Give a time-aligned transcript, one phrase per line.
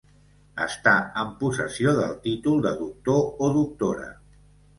[0.63, 4.11] Estar en possessió del títol de doctor o doctora.